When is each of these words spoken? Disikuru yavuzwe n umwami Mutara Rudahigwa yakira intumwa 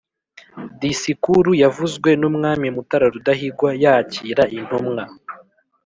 Disikuru 0.79 1.51
yavuzwe 1.63 2.09
n 2.19 2.23
umwami 2.29 2.67
Mutara 2.75 3.05
Rudahigwa 3.13 3.69
yakira 3.83 4.43
intumwa 4.57 5.03